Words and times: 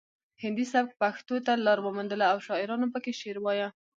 هندي 0.43 0.65
سبک 0.73 0.91
پښتو 1.01 1.35
ته 1.45 1.53
لار 1.65 1.79
وموندله 1.81 2.25
او 2.33 2.37
شاعرانو 2.47 2.91
پکې 2.93 3.11
شعر 3.19 3.37
وایه 3.41 3.67